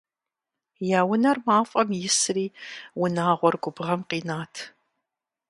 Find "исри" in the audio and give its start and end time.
2.07-2.45